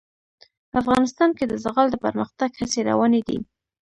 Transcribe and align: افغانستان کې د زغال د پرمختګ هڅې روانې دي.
افغانستان 0.81 1.29
کې 1.37 1.45
د 1.47 1.53
زغال 1.63 1.87
د 1.91 1.95
پرمختګ 2.05 2.49
هڅې 2.59 2.79
روانې 2.89 3.21
دي. 3.27 3.37